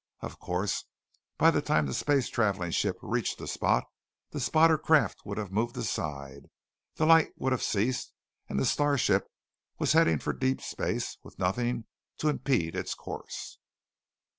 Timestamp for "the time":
1.51-1.85